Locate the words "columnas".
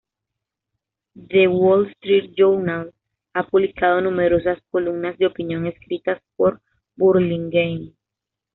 4.71-5.15